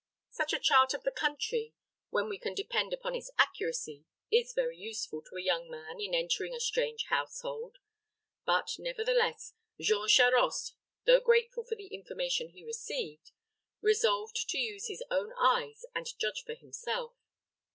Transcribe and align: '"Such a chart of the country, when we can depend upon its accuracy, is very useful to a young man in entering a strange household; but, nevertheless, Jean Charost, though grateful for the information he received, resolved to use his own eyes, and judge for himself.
'"Such 0.31 0.51
a 0.51 0.57
chart 0.57 0.95
of 0.95 1.03
the 1.03 1.11
country, 1.11 1.75
when 2.09 2.27
we 2.27 2.39
can 2.39 2.55
depend 2.55 2.91
upon 2.91 3.13
its 3.13 3.29
accuracy, 3.37 4.05
is 4.31 4.51
very 4.51 4.75
useful 4.75 5.21
to 5.21 5.35
a 5.35 5.43
young 5.43 5.69
man 5.69 5.99
in 6.01 6.15
entering 6.15 6.55
a 6.55 6.59
strange 6.59 7.03
household; 7.09 7.77
but, 8.43 8.79
nevertheless, 8.79 9.53
Jean 9.79 10.07
Charost, 10.07 10.73
though 11.05 11.19
grateful 11.19 11.63
for 11.63 11.75
the 11.75 11.93
information 11.93 12.49
he 12.49 12.63
received, 12.65 13.31
resolved 13.79 14.49
to 14.49 14.57
use 14.57 14.87
his 14.87 15.03
own 15.11 15.33
eyes, 15.39 15.85
and 15.93 16.07
judge 16.17 16.45
for 16.45 16.55
himself. 16.55 17.13